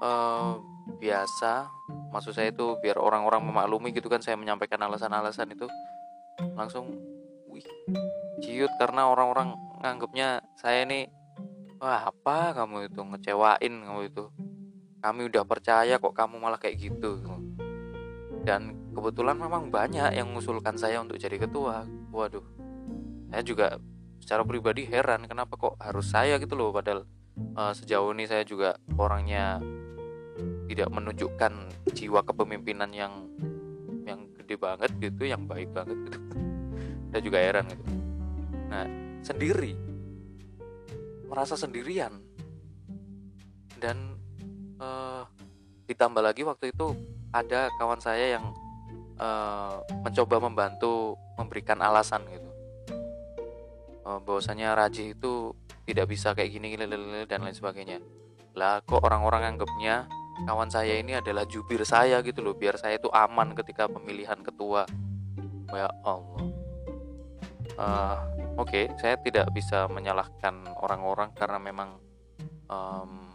uh, 0.00 0.62
biasa, 1.02 1.66
maksud 2.14 2.32
saya 2.32 2.54
itu 2.54 2.78
biar 2.78 2.96
orang-orang 2.96 3.42
memaklumi 3.42 3.90
gitu 3.90 4.06
kan 4.06 4.22
saya 4.22 4.38
menyampaikan 4.38 4.78
alasan-alasan 4.86 5.50
itu. 5.52 5.66
Langsung 6.54 6.94
wih 7.50 7.66
ciut 8.38 8.70
karena 8.78 9.10
orang-orang 9.10 9.58
nganggapnya 9.82 10.42
saya 10.54 10.86
ini 10.86 11.10
wah 11.82 12.10
apa 12.10 12.54
kamu 12.54 12.90
itu 12.90 13.00
ngecewain 13.02 13.74
kamu 13.82 14.00
itu? 14.06 14.24
Kami 14.98 15.20
udah 15.30 15.42
percaya 15.46 15.98
kok 15.98 16.14
kamu 16.14 16.38
malah 16.38 16.58
kayak 16.58 16.78
gitu. 16.78 17.18
Dan 18.46 18.92
kebetulan 18.94 19.36
memang 19.36 19.68
banyak 19.68 20.14
yang 20.14 20.30
mengusulkan 20.30 20.78
saya 20.78 21.02
untuk 21.02 21.18
jadi 21.18 21.38
ketua. 21.38 21.86
Waduh 22.14 22.58
saya 23.28 23.44
juga 23.44 23.76
secara 24.28 24.44
pribadi 24.44 24.84
heran 24.84 25.24
kenapa 25.24 25.56
kok 25.56 25.80
harus 25.80 26.12
saya 26.12 26.36
gitu 26.36 26.52
loh 26.52 26.68
padahal 26.68 27.08
uh, 27.56 27.72
sejauh 27.72 28.12
ini 28.12 28.28
saya 28.28 28.44
juga 28.44 28.76
orangnya 29.00 29.56
tidak 30.68 30.92
menunjukkan 30.92 31.52
jiwa 31.96 32.20
kepemimpinan 32.28 32.92
yang 32.92 33.24
yang 34.04 34.28
gede 34.36 34.60
banget 34.60 34.92
gitu 35.00 35.24
yang 35.24 35.48
baik 35.48 35.72
banget 35.72 35.96
gitu. 36.12 36.20
Saya 37.08 37.20
juga 37.24 37.40
heran 37.40 37.72
gitu. 37.72 37.84
Nah 38.68 38.84
sendiri 39.24 39.72
merasa 41.24 41.56
sendirian. 41.56 42.12
Dan 43.80 44.12
uh, 44.76 45.24
ditambah 45.88 46.20
lagi 46.20 46.44
waktu 46.44 46.68
itu 46.76 46.92
ada 47.32 47.72
kawan 47.80 48.04
saya 48.04 48.36
yang 48.36 48.52
uh, 49.16 49.80
mencoba 50.04 50.36
membantu 50.36 51.16
memberikan 51.40 51.80
alasan 51.80 52.28
gitu 52.28 52.47
bahwasanya 54.24 54.72
Raji 54.72 55.12
itu 55.12 55.52
tidak 55.84 56.08
bisa 56.08 56.32
kayak 56.32 56.50
gini 56.52 56.76
dan 57.28 57.40
lain 57.44 57.56
sebagainya. 57.56 58.00
Lah 58.56 58.80
kok 58.80 59.04
orang-orang 59.04 59.56
anggapnya 59.56 60.08
kawan 60.48 60.72
saya 60.72 60.96
ini 60.96 61.18
adalah 61.18 61.44
jubir 61.44 61.84
saya 61.84 62.24
gitu 62.24 62.40
loh 62.40 62.56
biar 62.56 62.80
saya 62.80 62.96
itu 62.96 63.12
aman 63.12 63.52
ketika 63.52 63.84
pemilihan 63.88 64.40
ketua. 64.40 64.88
Ya 65.68 65.92
Allah. 66.04 66.48
Uh, 67.78 68.18
oke 68.58 68.74
okay, 68.74 68.84
saya 68.98 69.20
tidak 69.20 69.52
bisa 69.54 69.86
menyalahkan 69.86 70.66
orang-orang 70.82 71.30
karena 71.36 71.62
memang 71.62 72.00
um, 72.66 73.30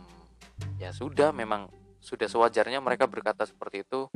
ya 0.82 0.92
sudah 0.92 1.32
memang 1.32 1.72
sudah 2.04 2.28
sewajarnya 2.28 2.82
mereka 2.82 3.06
berkata 3.06 3.46
seperti 3.46 3.86
itu. 3.86 4.10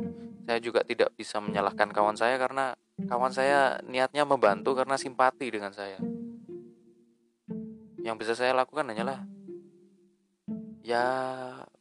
Saya 0.48 0.64
juga 0.64 0.80
tidak 0.88 1.12
bisa 1.20 1.44
menyalahkan 1.44 1.92
kawan 1.92 2.16
saya 2.16 2.40
karena 2.40 2.72
kawan 3.04 3.36
saya 3.36 3.84
niatnya 3.84 4.24
membantu 4.24 4.80
karena 4.80 4.96
simpati 4.96 5.52
dengan 5.52 5.76
saya 5.76 6.00
yang 8.08 8.16
bisa 8.16 8.32
saya 8.32 8.56
lakukan 8.56 8.88
hanyalah 8.88 9.28
ya 10.80 11.04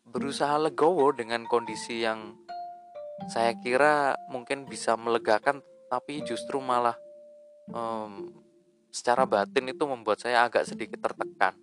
berusaha 0.03 0.59
legowo 0.59 1.15
dengan 1.15 1.47
kondisi 1.47 2.03
yang 2.03 2.35
saya 3.31 3.55
kira 3.63 4.19
mungkin 4.27 4.67
bisa 4.67 4.99
melegakan 4.99 5.63
tapi 5.87 6.27
justru 6.27 6.59
malah 6.59 6.99
um, 7.71 8.35
secara 8.91 9.29
batin 9.29 9.71
itu 9.71 9.85
membuat 9.87 10.25
saya 10.25 10.49
agak 10.49 10.67
sedikit 10.67 11.01
tertekan. 11.01 11.55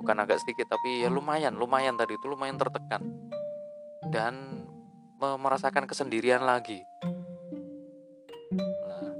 Bukan 0.00 0.16
agak 0.16 0.40
sedikit 0.40 0.72
tapi 0.72 1.04
ya 1.04 1.12
lumayan 1.12 1.58
lumayan 1.58 1.98
tadi 1.98 2.16
itu 2.16 2.26
lumayan 2.26 2.56
tertekan. 2.56 3.04
Dan 4.10 4.64
merasakan 5.20 5.84
kesendirian 5.84 6.40
lagi. 6.48 6.80
Nah, 8.56 9.12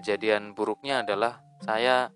kejadian 0.00 0.56
buruknya 0.56 1.04
adalah 1.04 1.44
saya 1.60 2.08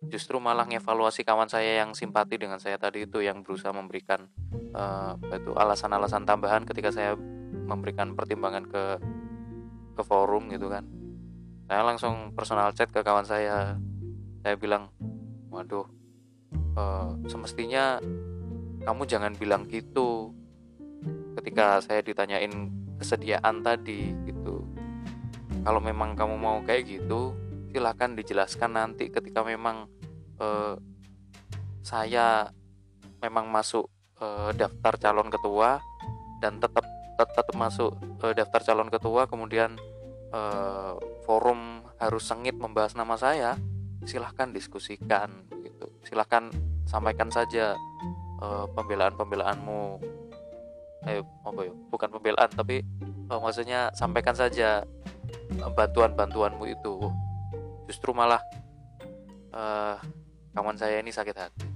justru 0.00 0.40
malah 0.40 0.64
ngevaluasi 0.64 1.28
kawan 1.28 1.52
saya 1.52 1.84
yang 1.84 1.92
simpati 1.92 2.40
dengan 2.40 2.56
saya 2.56 2.80
tadi 2.80 3.04
itu 3.04 3.20
yang 3.20 3.44
berusaha 3.44 3.68
memberikan 3.68 4.32
uh, 4.72 5.12
itu 5.28 5.52
alasan-alasan 5.52 6.24
tambahan 6.24 6.64
ketika 6.64 6.88
saya 6.88 7.12
memberikan 7.68 8.16
pertimbangan 8.16 8.64
ke 8.64 8.96
ke 9.92 10.02
forum 10.02 10.48
gitu 10.48 10.72
kan. 10.72 10.88
Saya 11.68 11.84
langsung 11.84 12.32
personal 12.32 12.72
chat 12.72 12.88
ke 12.88 13.04
kawan 13.04 13.28
saya. 13.28 13.76
Saya 14.40 14.56
bilang 14.56 14.88
waduh 15.52 15.84
uh, 16.80 17.12
semestinya 17.28 18.00
kamu 18.80 19.04
jangan 19.04 19.36
bilang 19.36 19.68
gitu 19.68 20.32
ketika 21.36 21.84
saya 21.84 22.00
ditanyain 22.00 22.72
kesediaan 22.96 23.60
tadi 23.60 24.16
gitu. 24.24 24.64
Kalau 25.60 25.80
memang 25.84 26.16
kamu 26.16 26.40
mau 26.40 26.64
kayak 26.64 26.88
gitu 26.88 27.36
silahkan 27.70 28.12
dijelaskan 28.18 28.70
nanti 28.74 29.08
ketika 29.08 29.46
memang 29.46 29.86
uh, 30.42 30.74
saya 31.80 32.50
memang 33.22 33.48
masuk 33.48 33.88
uh, 34.20 34.50
daftar 34.52 34.98
calon 34.98 35.30
ketua 35.30 35.80
dan 36.42 36.58
tetap 36.58 36.84
tetap 37.16 37.46
masuk 37.56 37.92
uh, 38.24 38.32
daftar 38.32 38.60
calon 38.64 38.88
ketua 38.88 39.28
kemudian 39.28 39.76
uh, 40.32 40.96
forum 41.28 41.84
harus 42.00 42.24
sengit 42.24 42.56
membahas 42.56 42.96
nama 42.96 43.14
saya 43.20 43.60
silahkan 44.08 44.48
diskusikan 44.50 45.44
gitu. 45.60 45.92
Silahkan 46.04 46.48
sampaikan 46.88 47.28
saja 47.28 47.76
uh, 48.40 48.64
pembelaan 48.72 49.12
pembelaanmu 49.14 50.00
eh 51.08 51.20
apa 51.24 51.60
ya? 51.64 51.72
Bukan 51.92 52.08
pembelaan 52.08 52.50
tapi 52.52 52.80
uh, 53.28 53.40
maksudnya 53.40 53.92
sampaikan 53.92 54.32
saja 54.32 54.84
uh, 55.60 55.70
bantuan 55.76 56.16
bantuanmu 56.16 56.64
itu 56.68 57.12
justru 57.90 58.14
malah 58.14 58.38
uh, 59.50 59.98
kawan 60.54 60.78
saya 60.78 61.02
ini 61.02 61.10
sakit 61.10 61.34
hati. 61.34 61.66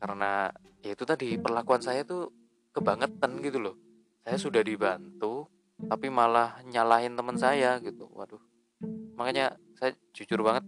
Karena 0.00 0.48
ya 0.80 0.96
itu 0.96 1.04
tadi 1.04 1.36
perlakuan 1.36 1.84
saya 1.84 2.08
tuh 2.08 2.32
kebangetan 2.72 3.36
gitu 3.44 3.60
loh. 3.60 3.76
Saya 4.24 4.40
sudah 4.40 4.64
dibantu 4.64 5.44
tapi 5.92 6.08
malah 6.08 6.56
nyalahin 6.64 7.20
teman 7.20 7.36
saya 7.36 7.76
gitu. 7.84 8.08
Waduh. 8.16 8.40
Makanya 9.20 9.60
saya 9.76 9.92
jujur 10.16 10.40
banget 10.40 10.64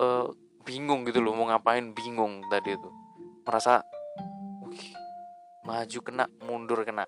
uh, 0.00 0.32
bingung 0.64 1.04
gitu 1.04 1.20
loh 1.20 1.36
mau 1.36 1.52
ngapain 1.52 1.92
bingung 1.92 2.40
tadi 2.48 2.72
itu. 2.72 2.88
Merasa 3.44 3.84
maju 5.68 5.98
kena 6.00 6.24
mundur 6.40 6.80
kena. 6.88 7.04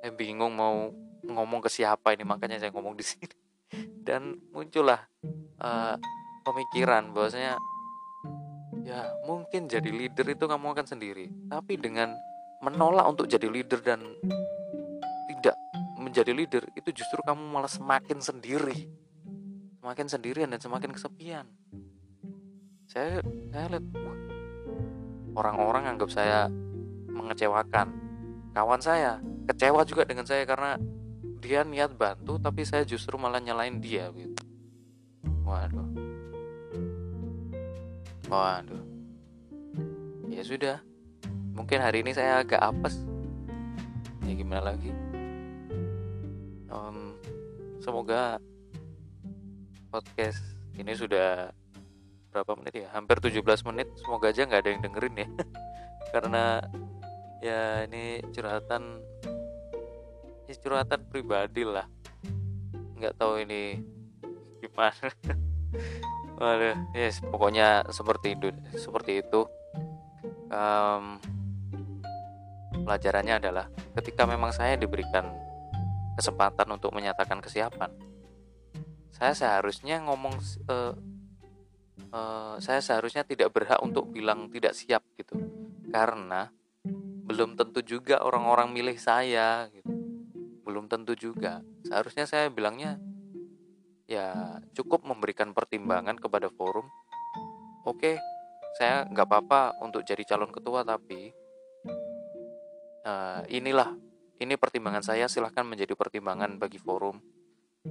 Saya 0.00 0.16
bingung 0.16 0.56
mau 0.56 0.88
ngomong 1.20 1.60
ke 1.60 1.68
siapa 1.68 2.16
ini 2.16 2.24
makanya 2.24 2.56
saya 2.56 2.72
ngomong 2.72 2.96
di 2.96 3.04
sini 3.04 3.28
dan 4.02 4.40
muncullah 4.50 5.00
uh, 5.60 5.94
pemikiran 6.44 7.12
bahwasanya 7.12 7.60
ya 8.82 9.06
mungkin 9.28 9.68
jadi 9.68 9.86
leader 9.92 10.26
itu 10.26 10.44
kamu 10.44 10.72
akan 10.74 10.86
sendiri. 10.88 11.30
Tapi 11.46 11.78
dengan 11.78 12.16
menolak 12.60 13.06
untuk 13.08 13.28
jadi 13.28 13.46
leader 13.48 13.80
dan 13.80 14.00
tidak 15.30 15.56
menjadi 16.00 16.32
leader 16.32 16.62
itu 16.76 16.90
justru 16.92 17.20
kamu 17.24 17.40
malah 17.40 17.70
semakin 17.70 18.18
sendiri. 18.18 18.88
Semakin 19.80 20.06
sendirian 20.12 20.48
dan 20.52 20.60
semakin 20.60 20.92
kesepian. 20.92 21.46
Saya 22.90 23.24
saya 23.54 23.66
lihat 23.70 23.84
orang-orang 25.32 25.96
anggap 25.96 26.10
saya 26.12 26.50
mengecewakan. 27.08 27.88
Kawan 28.50 28.82
saya 28.82 29.22
kecewa 29.46 29.86
juga 29.86 30.02
dengan 30.04 30.26
saya 30.26 30.42
karena 30.44 30.76
dia 31.40 31.64
niat 31.64 31.96
bantu 31.96 32.36
tapi 32.36 32.68
saya 32.68 32.84
justru 32.84 33.16
malah 33.16 33.40
nyalain 33.40 33.80
dia 33.80 34.12
gitu. 34.12 34.36
Waduh. 35.42 35.88
Waduh. 38.28 38.84
Ya 40.28 40.42
sudah. 40.44 40.76
Mungkin 41.56 41.80
hari 41.82 42.04
ini 42.04 42.14
saya 42.14 42.44
agak 42.44 42.60
apes. 42.60 43.00
Ya 44.28 44.32
gimana 44.36 44.70
lagi? 44.70 44.92
Um, 46.70 47.18
semoga 47.82 48.38
podcast 49.90 50.38
ini 50.78 50.94
sudah 50.94 51.50
berapa 52.30 52.54
menit 52.54 52.86
ya? 52.86 52.88
Hampir 52.94 53.18
17 53.18 53.42
menit. 53.66 53.90
Semoga 53.98 54.30
aja 54.30 54.46
nggak 54.46 54.60
ada 54.62 54.70
yang 54.70 54.82
dengerin 54.86 55.16
ya. 55.24 55.28
Karena 56.14 56.44
ya 57.42 57.88
ini 57.88 58.22
curhatan 58.30 59.02
ini 60.50 60.58
curhatan 60.58 61.06
pribadi 61.06 61.62
lah. 61.62 61.86
Nggak 62.98 63.14
tahu 63.14 63.46
ini 63.46 63.78
gimana. 64.58 65.06
Waduh 66.42 66.76
yes 66.98 67.22
pokoknya 67.22 67.86
seperti 67.94 68.34
itu 68.34 68.50
seperti 68.74 69.22
itu. 69.22 69.46
Um, 70.50 71.22
pelajarannya 72.82 73.38
adalah 73.38 73.70
ketika 73.94 74.26
memang 74.26 74.50
saya 74.50 74.74
diberikan 74.74 75.30
kesempatan 76.18 76.66
untuk 76.74 76.90
menyatakan 76.90 77.38
kesiapan 77.38 78.10
saya 79.20 79.36
seharusnya 79.36 80.00
ngomong 80.00 80.32
uh, 80.72 80.96
uh, 82.08 82.56
saya 82.56 82.80
seharusnya 82.80 83.20
tidak 83.20 83.52
berhak 83.52 83.76
untuk 83.84 84.08
bilang 84.08 84.48
tidak 84.48 84.72
siap 84.72 85.04
gitu. 85.20 85.36
Karena 85.92 86.48
belum 87.28 87.54
tentu 87.54 87.84
juga 87.84 88.24
orang-orang 88.24 88.72
milih 88.72 88.96
saya 88.96 89.68
gitu. 89.68 89.89
Belum 90.70 90.86
tentu 90.86 91.18
juga. 91.18 91.58
Seharusnya 91.82 92.30
saya 92.30 92.46
bilangnya 92.46 93.02
ya 94.06 94.58
cukup 94.78 95.02
memberikan 95.02 95.50
pertimbangan 95.50 96.14
kepada 96.14 96.46
forum. 96.54 96.86
Oke 97.82 98.22
saya 98.78 99.02
nggak 99.10 99.26
apa-apa 99.26 99.82
untuk 99.82 100.06
jadi 100.06 100.22
calon 100.22 100.54
ketua 100.54 100.86
tapi 100.86 101.34
uh, 103.02 103.42
inilah 103.50 103.98
ini 104.40 104.54
pertimbangan 104.54 105.02
saya 105.02 105.26
silahkan 105.26 105.66
menjadi 105.66 105.98
pertimbangan 105.98 106.56
bagi 106.56 106.78
forum 106.78 107.18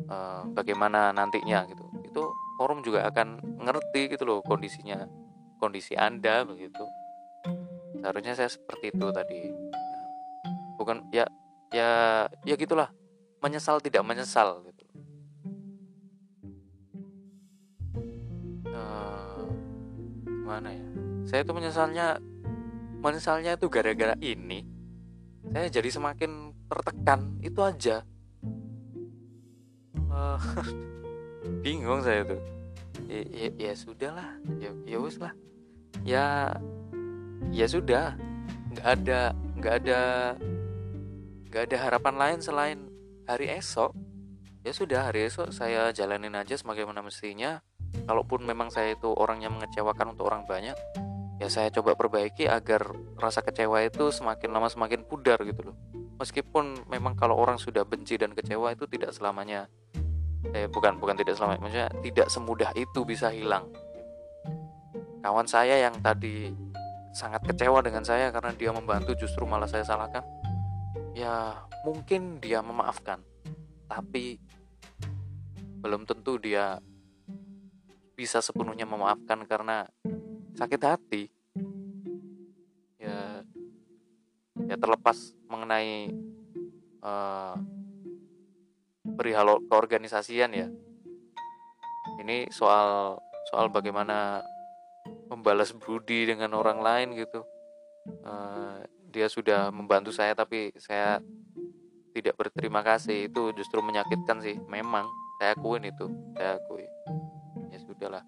uh, 0.08 0.48
bagaimana 0.56 1.12
nantinya 1.12 1.68
gitu. 1.68 1.84
Itu 2.08 2.24
forum 2.56 2.80
juga 2.82 3.06
akan 3.12 3.60
ngerti 3.60 4.16
gitu 4.16 4.24
loh 4.24 4.40
kondisinya 4.42 5.04
kondisi 5.60 5.94
anda 6.00 6.48
begitu. 6.48 6.84
Seharusnya 8.00 8.34
saya 8.34 8.50
seperti 8.50 8.96
itu 8.96 9.08
tadi. 9.12 9.40
Bukan 10.80 11.12
ya 11.12 11.28
ya 11.74 12.26
ya 12.46 12.56
gitulah. 12.58 12.90
Menyesal 13.40 13.80
tidak 13.80 14.04
menyesal 14.04 14.60
gitu. 14.68 14.84
Uh, 18.68 19.48
gimana 20.28 20.76
ya? 20.76 20.86
Saya 21.24 21.48
itu 21.48 21.54
menyesalnya 21.56 22.20
menyesalnya 23.00 23.56
itu 23.56 23.72
gara-gara 23.72 24.16
ini. 24.20 24.68
Saya 25.50 25.72
jadi 25.72 25.90
semakin 25.90 26.52
tertekan 26.68 27.40
itu 27.40 27.60
aja. 27.64 28.04
Uh, 30.12 30.36
bingung 31.64 32.04
saya 32.04 32.28
tuh. 32.28 32.42
Ya, 33.08 33.24
ya, 33.32 33.50
ya 33.56 33.74
sudah 33.74 34.12
lah 34.12 34.30
ya 34.60 34.70
ya 34.84 34.98
wis 35.00 35.16
lah. 35.16 35.34
Ya 36.04 36.54
ya 37.56 37.66
sudah. 37.72 38.20
Nggak 38.76 38.88
ada 39.00 39.22
nggak 39.60 39.74
ada 39.86 40.00
nggak 41.50 41.74
ada 41.74 41.78
harapan 41.82 42.16
lain 42.16 42.40
selain 42.46 42.80
hari 43.26 43.50
esok. 43.58 43.98
Ya 44.62 44.72
sudah 44.72 45.10
hari 45.10 45.26
esok 45.26 45.50
saya 45.50 45.90
jalanin 45.90 46.38
aja 46.38 46.54
sebagaimana 46.54 47.02
mestinya. 47.02 47.66
Kalaupun 48.06 48.46
memang 48.46 48.70
saya 48.70 48.94
itu 48.94 49.10
orang 49.18 49.42
yang 49.42 49.58
mengecewakan 49.58 50.14
untuk 50.14 50.30
orang 50.30 50.46
banyak 50.46 50.78
ya 51.40 51.48
saya 51.48 51.72
coba 51.72 51.96
perbaiki 51.96 52.46
agar 52.52 52.84
rasa 53.16 53.40
kecewa 53.40 53.80
itu 53.82 54.12
semakin 54.12 54.52
lama 54.52 54.68
semakin 54.68 55.08
pudar 55.08 55.40
gitu 55.48 55.72
loh. 55.72 55.76
Meskipun 56.20 56.86
memang 56.92 57.16
kalau 57.16 57.40
orang 57.40 57.56
sudah 57.56 57.88
benci 57.88 58.20
dan 58.20 58.36
kecewa 58.36 58.76
itu 58.76 58.86
tidak 58.86 59.16
selamanya 59.16 59.72
eh 60.56 60.72
bukan 60.72 61.00
bukan 61.00 61.20
tidak 61.20 61.36
selamanya 61.36 61.60
maksudnya 61.64 61.90
tidak 62.04 62.28
semudah 62.28 62.72
itu 62.76 63.00
bisa 63.08 63.32
hilang. 63.32 63.72
Kawan 65.24 65.48
saya 65.48 65.80
yang 65.80 65.96
tadi 66.04 66.52
sangat 67.16 67.42
kecewa 67.48 67.80
dengan 67.82 68.04
saya 68.04 68.30
karena 68.30 68.52
dia 68.54 68.72
membantu 68.76 69.16
justru 69.16 69.48
malah 69.48 69.68
saya 69.68 69.82
salahkan 69.82 70.22
ya 71.18 71.66
mungkin 71.86 72.38
dia 72.44 72.62
memaafkan 72.62 73.24
tapi 73.90 74.38
belum 75.80 76.04
tentu 76.06 76.38
dia 76.38 76.78
bisa 78.20 78.44
sepenuhnya 78.44 78.84
memaafkan 78.84 79.48
karena 79.48 79.88
sakit 80.60 80.82
hati. 80.84 81.24
Ya 83.00 83.48
ya 84.68 84.76
terlepas 84.76 85.32
mengenai 85.48 86.12
uh, 87.00 87.56
perihal 89.16 89.64
keorganisasian 89.72 90.52
ya. 90.52 90.68
Ini 92.20 92.52
soal 92.52 93.16
soal 93.48 93.72
bagaimana 93.72 94.44
membalas 95.32 95.72
budi 95.72 96.28
dengan 96.28 96.52
orang 96.60 96.84
lain 96.84 97.16
gitu. 97.16 97.48
Uh, 98.28 98.84
dia 99.10 99.28
sudah 99.28 99.74
membantu 99.74 100.14
saya 100.14 100.38
tapi 100.38 100.72
saya 100.78 101.20
tidak 102.14 102.36
berterima 102.38 102.82
kasih. 102.86 103.30
Itu 103.30 103.52
justru 103.54 103.82
menyakitkan 103.82 104.42
sih. 104.42 104.58
Memang 104.70 105.06
saya 105.42 105.54
akuin 105.58 105.90
itu. 105.90 106.06
Saya 106.38 106.58
akui. 106.58 106.86
Ya 107.74 107.80
sudahlah. 107.82 108.24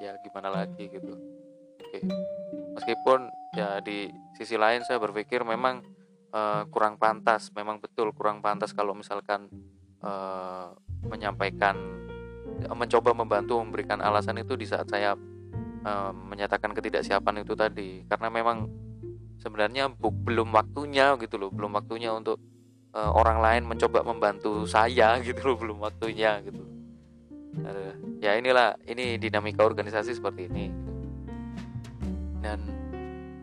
Ya 0.00 0.12
gimana 0.20 0.52
lagi 0.52 0.88
gitu. 0.88 1.14
Oke. 1.80 2.00
Meskipun 2.76 3.32
ya 3.56 3.80
di 3.80 4.12
sisi 4.36 4.60
lain 4.60 4.84
saya 4.84 5.00
berpikir 5.00 5.44
memang 5.44 5.80
uh, 6.32 6.68
kurang 6.68 7.00
pantas. 7.00 7.48
Memang 7.56 7.80
betul 7.80 8.12
kurang 8.12 8.44
pantas 8.44 8.76
kalau 8.76 8.92
misalkan 8.92 9.48
uh, 10.04 10.72
menyampaikan 11.06 11.76
mencoba 12.56 13.12
membantu 13.12 13.60
memberikan 13.60 14.00
alasan 14.00 14.40
itu 14.40 14.56
di 14.56 14.64
saat 14.64 14.88
saya 14.88 15.16
menyatakan 16.26 16.74
ketidaksiapan 16.74 17.46
itu 17.46 17.54
tadi. 17.54 18.02
Karena 18.10 18.26
memang 18.26 18.66
sebenarnya 19.46 19.86
bu, 19.94 20.10
belum 20.10 20.50
waktunya 20.50 21.14
gitu 21.22 21.38
loh 21.38 21.54
belum 21.54 21.78
waktunya 21.78 22.10
untuk 22.10 22.42
uh, 22.90 23.14
orang 23.14 23.38
lain 23.38 23.62
mencoba 23.70 24.02
membantu 24.02 24.66
saya 24.66 25.14
gitu 25.26 25.54
loh 25.54 25.56
belum 25.60 25.78
waktunya 25.78 26.42
gitu. 26.42 26.66
Aduh, 27.56 28.20
ya 28.20 28.36
inilah 28.36 28.74
ini 28.90 29.16
dinamika 29.16 29.62
organisasi 29.62 30.18
seperti 30.18 30.50
ini. 30.50 30.66
Dan 32.42 32.58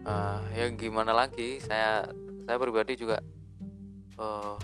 uh, 0.04 0.44
ya 0.52 0.68
gimana 0.76 1.16
lagi 1.16 1.63
saya 1.63 2.06
saya 2.44 2.58
pribadi 2.60 3.00
juga 3.00 3.24
uh, 4.20 4.60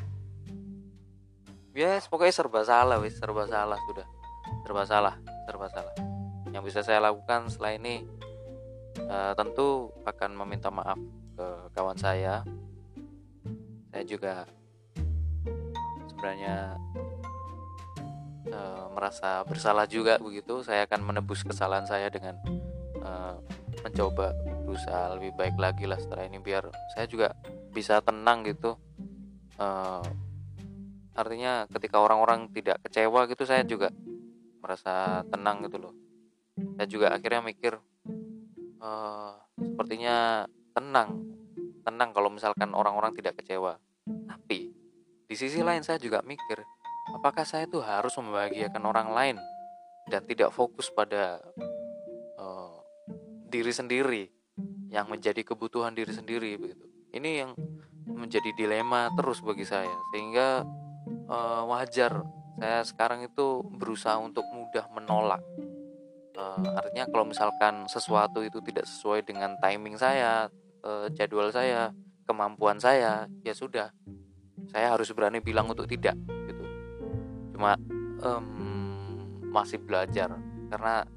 ya 1.72 1.96
yes, 1.96 2.12
pokoknya 2.12 2.36
serba 2.36 2.62
salah 2.68 3.00
wis 3.00 3.16
serba 3.16 3.48
salah 3.48 3.80
sudah. 3.88 4.06
Serba 4.68 4.84
salah 4.84 5.16
serba 5.48 5.72
salah. 5.72 5.96
Yang 6.52 6.74
bisa 6.74 6.80
saya 6.86 7.00
lakukan 7.02 7.50
setelah 7.50 7.74
ini 7.74 8.06
uh, 9.10 9.34
tentu 9.34 9.90
akan 10.06 10.38
meminta 10.38 10.70
maaf 10.70 10.98
ke 11.40 11.72
kawan 11.72 11.96
saya. 11.96 12.44
Saya 13.96 14.04
juga 14.04 14.44
sebenarnya 16.12 16.76
uh, 18.52 18.92
merasa 18.92 19.48
bersalah 19.48 19.88
juga 19.88 20.20
begitu. 20.20 20.60
Saya 20.68 20.84
akan 20.84 21.00
menebus 21.00 21.48
kesalahan 21.48 21.88
saya 21.88 22.12
dengan 22.12 22.36
uh, 23.00 23.40
mencoba 23.88 24.36
berusaha 24.68 25.16
lebih 25.16 25.32
baik 25.40 25.56
lagi 25.56 25.88
lah 25.88 25.96
setelah 25.96 26.28
ini 26.28 26.44
biar 26.44 26.68
saya 26.92 27.08
juga 27.08 27.32
bisa 27.72 28.04
tenang 28.04 28.44
gitu. 28.44 28.76
Uh, 29.56 30.04
artinya 31.16 31.68
ketika 31.72 32.04
orang-orang 32.04 32.52
tidak 32.52 32.84
kecewa 32.84 33.28
gitu 33.32 33.48
saya 33.48 33.64
juga 33.64 33.96
merasa 34.60 35.24
tenang 35.32 35.64
gitu 35.64 35.88
loh. 35.88 35.96
Saya 36.76 36.88
juga 36.92 37.16
akhirnya 37.16 37.40
mikir 37.48 37.80
uh, 38.84 39.40
sepertinya 39.56 40.44
tenang 40.76 41.29
tenang 41.90 42.14
kalau 42.14 42.30
misalkan 42.30 42.70
orang-orang 42.78 43.12
tidak 43.18 43.42
kecewa. 43.42 43.82
Tapi 44.06 44.70
di 45.26 45.36
sisi 45.38 45.62
lain 45.66 45.82
saya 45.82 45.98
juga 45.98 46.22
mikir 46.22 46.62
apakah 47.18 47.46
saya 47.46 47.66
itu 47.66 47.82
harus 47.82 48.14
membahagiakan 48.18 48.84
orang 48.86 49.10
lain 49.14 49.38
dan 50.10 50.26
tidak 50.26 50.54
fokus 50.54 50.90
pada 50.90 51.42
uh, 52.38 52.78
diri 53.50 53.74
sendiri 53.74 54.24
yang 54.90 55.06
menjadi 55.06 55.42
kebutuhan 55.46 55.94
diri 55.94 56.14
sendiri 56.14 56.58
begitu. 56.58 56.86
Ini 57.14 57.46
yang 57.46 57.52
menjadi 58.10 58.50
dilema 58.58 59.10
terus 59.14 59.42
bagi 59.42 59.66
saya 59.66 59.94
sehingga 60.14 60.66
uh, 61.30 61.64
wajar 61.70 62.26
saya 62.60 62.84
sekarang 62.84 63.24
itu 63.24 63.64
berusaha 63.78 64.18
untuk 64.20 64.44
mudah 64.50 64.90
menolak. 64.92 65.42
Uh, 66.36 66.74
artinya 66.76 67.06
kalau 67.12 67.26
misalkan 67.28 67.86
sesuatu 67.86 68.42
itu 68.42 68.60
tidak 68.66 68.88
sesuai 68.88 69.28
dengan 69.28 69.56
timing 69.60 69.96
saya 70.00 70.50
uh, 70.84 71.08
jadwal 71.14 71.50
saya 71.52 71.92
kemampuan 72.30 72.78
saya 72.78 73.26
ya 73.42 73.54
sudah. 73.58 73.90
Saya 74.70 74.94
harus 74.94 75.10
berani 75.16 75.42
bilang 75.42 75.66
untuk 75.72 75.90
tidak 75.90 76.14
gitu. 76.46 76.64
Cuma 77.56 77.74
um, 78.22 78.46
masih 79.50 79.82
belajar 79.82 80.30
karena 80.70 81.10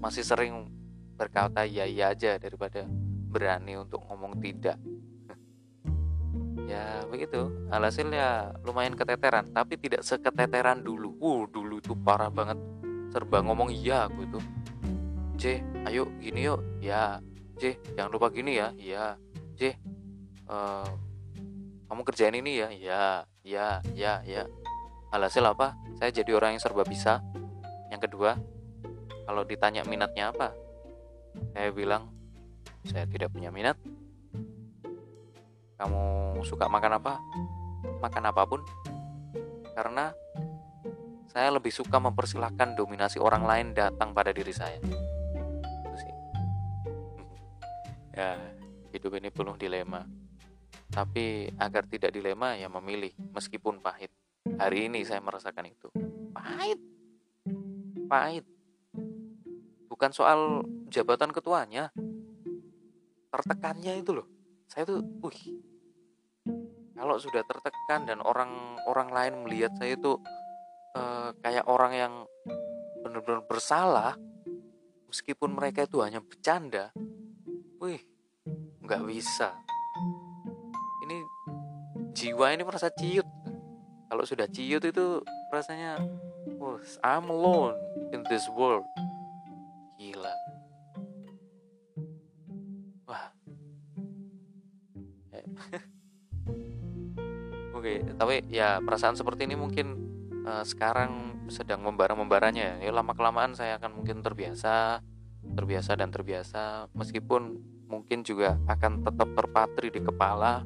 masih 0.00 0.24
sering 0.24 0.72
berkata 1.16 1.68
ya 1.68 1.84
ya 1.84 2.12
aja 2.12 2.40
daripada 2.40 2.88
berani 3.28 3.76
untuk 3.76 4.00
ngomong 4.08 4.40
tidak. 4.40 4.80
Ya 6.66 7.06
begitu. 7.06 7.46
Alhasil 7.70 8.10
ya 8.10 8.50
lumayan 8.66 8.98
keteteran 8.98 9.54
tapi 9.54 9.78
tidak 9.78 10.02
seketeteran 10.02 10.82
dulu. 10.82 11.14
Uh 11.22 11.46
dulu 11.46 11.78
tuh 11.78 11.94
parah 11.94 12.26
banget. 12.26 12.58
Serba 13.14 13.38
ngomong 13.38 13.70
iya 13.70 14.10
aku 14.10 14.26
itu. 14.26 14.40
C 15.38 15.62
ayo 15.86 16.10
gini 16.18 16.50
yuk. 16.50 16.58
Ya 16.82 17.22
C 17.56 17.76
jangan 17.96 18.10
lupa 18.12 18.28
gini 18.28 18.60
ya. 18.60 18.68
Iya. 18.76 19.16
C 19.56 19.72
uh, 20.48 20.88
kamu 21.88 22.02
kerjain 22.04 22.36
ini 22.36 22.60
ya. 22.60 22.68
Ya 22.72 23.02
ya 23.46 23.66
ya 23.96 24.12
ya 24.24 24.42
alhasil 25.12 25.44
apa? 25.44 25.76
Saya 25.96 26.12
jadi 26.12 26.36
orang 26.36 26.56
yang 26.56 26.62
serba 26.62 26.84
bisa. 26.84 27.24
Yang 27.88 28.10
kedua 28.10 28.36
kalau 29.26 29.42
ditanya 29.42 29.82
minatnya 29.82 30.30
apa 30.30 30.54
saya 31.52 31.68
bilang 31.74 32.12
saya 32.84 33.08
tidak 33.08 33.32
punya 33.32 33.48
minat. 33.48 33.76
Kamu 35.76 36.40
suka 36.44 36.68
makan 36.68 37.00
apa? 37.00 37.20
Makan 38.00 38.24
apa 38.32 38.42
pun. 38.48 38.60
Karena 39.76 40.08
saya 41.28 41.52
lebih 41.52 41.68
suka 41.68 42.00
mempersilahkan 42.00 42.80
dominasi 42.80 43.20
orang 43.20 43.44
lain 43.44 43.66
datang 43.76 44.16
pada 44.16 44.32
diri 44.32 44.56
saya 44.56 44.80
ya 48.16 48.40
hidup 48.90 49.12
ini 49.20 49.28
penuh 49.28 49.54
dilema 49.60 50.02
tapi 50.90 51.50
agar 51.58 51.84
tidak 51.90 52.14
dilema 52.14 52.54
ya 52.54 52.70
memilih 52.70 53.10
meskipun 53.34 53.82
pahit. 53.82 54.12
Hari 54.46 54.86
ini 54.86 55.02
saya 55.02 55.18
merasakan 55.18 55.66
itu. 55.66 55.90
Pahit. 56.30 56.78
Pahit. 58.06 58.46
Bukan 59.90 60.10
soal 60.14 60.62
jabatan 60.86 61.34
ketuanya. 61.34 61.90
Tertekannya 63.34 63.98
itu 63.98 64.14
loh. 64.14 64.26
Saya 64.70 64.86
tuh, 64.86 65.02
wih. 65.26 65.58
Kalau 66.96 67.18
sudah 67.18 67.42
tertekan 67.44 68.06
dan 68.06 68.22
orang-orang 68.22 69.08
lain 69.12 69.34
melihat 69.44 69.74
saya 69.76 69.98
itu 69.98 70.16
uh, 70.96 71.34
kayak 71.42 71.66
orang 71.68 71.92
yang 71.92 72.14
benar-benar 73.04 73.44
bersalah, 73.44 74.14
meskipun 75.10 75.52
mereka 75.52 75.84
itu 75.84 76.00
hanya 76.00 76.24
bercanda, 76.24 76.94
wih, 77.80 78.02
nggak 78.82 79.02
bisa. 79.06 79.54
Jiwa 82.16 82.56
ini 82.56 82.64
merasa 82.64 82.88
ciut. 82.88 83.28
Kalau 84.08 84.24
sudah 84.24 84.48
ciut 84.48 84.80
itu 84.80 85.20
rasanya 85.52 86.00
oh, 86.56 86.80
I'm 87.04 87.28
alone 87.28 87.76
in 88.16 88.24
this 88.32 88.48
world. 88.48 88.88
Gila. 90.00 90.32
Wah. 93.04 93.28
Eh. 95.36 95.44
oke 97.76 97.84
okay, 97.84 98.00
tapi 98.16 98.48
ya 98.48 98.80
perasaan 98.80 99.20
seperti 99.20 99.44
ini 99.44 99.60
mungkin 99.60 100.00
uh, 100.48 100.64
sekarang 100.64 101.44
sedang 101.52 101.84
membara-membaranya 101.84 102.80
ya. 102.80 102.96
Lama 102.96 103.12
kelamaan 103.12 103.52
saya 103.52 103.76
akan 103.76 103.92
mungkin 103.92 104.24
terbiasa 104.24 105.04
terbiasa 105.56 105.96
dan 105.96 106.12
terbiasa 106.12 106.92
meskipun 106.92 107.56
mungkin 107.88 108.20
juga 108.22 108.60
akan 108.68 109.02
tetap 109.02 109.28
terpatri 109.32 109.88
di 109.88 110.00
kepala. 110.04 110.62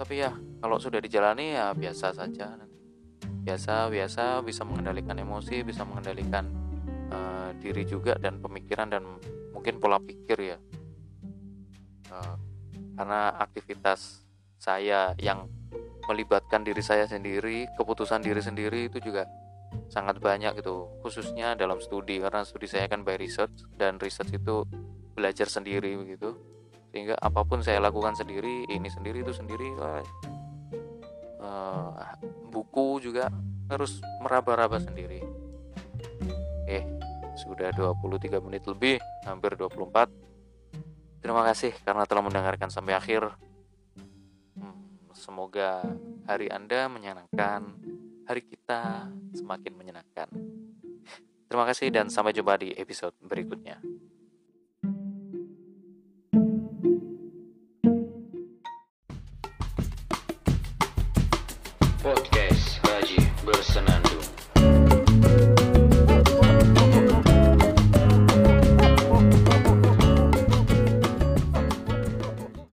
Tapi 0.00 0.14
ya 0.24 0.32
kalau 0.58 0.80
sudah 0.80 0.98
dijalani 0.98 1.54
ya 1.54 1.76
biasa 1.76 2.16
saja. 2.16 2.56
Biasa 3.42 3.90
biasa 3.92 4.40
bisa 4.40 4.62
mengendalikan 4.64 5.18
emosi 5.18 5.66
bisa 5.66 5.84
mengendalikan 5.84 6.48
uh, 7.12 7.50
diri 7.60 7.84
juga 7.84 8.16
dan 8.16 8.40
pemikiran 8.40 8.88
dan 8.88 9.04
mungkin 9.52 9.76
pola 9.76 10.00
pikir 10.00 10.56
ya. 10.56 10.58
Uh, 12.08 12.36
karena 12.96 13.34
aktivitas 13.36 14.24
saya 14.62 15.12
yang 15.18 15.50
melibatkan 16.06 16.62
diri 16.66 16.82
saya 16.82 17.06
sendiri 17.06 17.66
keputusan 17.78 18.22
diri 18.22 18.42
sendiri 18.42 18.90
itu 18.90 18.98
juga 18.98 19.26
sangat 19.88 20.18
banyak 20.20 20.56
gitu 20.60 20.88
khususnya 21.04 21.52
dalam 21.56 21.80
studi 21.80 22.20
karena 22.20 22.44
studi 22.44 22.68
saya 22.68 22.88
kan 22.88 23.04
by 23.04 23.16
research 23.16 23.64
dan 23.76 24.00
research 24.00 24.32
itu 24.32 24.64
belajar 25.12 25.48
sendiri 25.48 25.96
begitu. 25.96 26.36
Sehingga 26.92 27.16
apa 27.16 27.40
pun 27.48 27.64
saya 27.64 27.80
lakukan 27.80 28.12
sendiri 28.12 28.68
ini 28.68 28.88
sendiri 28.92 29.24
itu 29.24 29.32
sendiri 29.32 29.72
uh, 31.40 31.96
buku 32.52 33.00
juga 33.00 33.32
harus 33.72 34.00
meraba-raba 34.20 34.76
sendiri. 34.76 35.24
Oke 36.68 37.02
sudah 37.36 37.72
23 37.72 38.44
menit 38.44 38.62
lebih 38.68 39.00
hampir 39.24 39.56
24 39.56 40.08
terima 41.24 41.42
kasih 41.48 41.72
karena 41.86 42.04
telah 42.04 42.22
mendengarkan 42.24 42.68
sampai 42.68 42.98
akhir. 42.98 43.32
Hmm, 44.58 45.08
semoga 45.16 45.80
hari 46.28 46.52
anda 46.52 46.90
menyenangkan 46.90 47.72
hari 48.26 48.42
kita 48.46 49.10
semakin 49.34 49.72
menyenangkan. 49.74 50.28
Terima 51.48 51.64
kasih 51.68 51.92
dan 51.92 52.08
sampai 52.08 52.32
jumpa 52.32 52.56
di 52.56 52.72
episode 52.76 53.12
berikutnya. 53.20 53.76
Podcast 62.02 62.82
Haji 62.82 63.22
Bersenandung 63.46 64.26